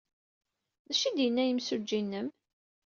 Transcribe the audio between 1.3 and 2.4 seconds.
yimsujji-nnem?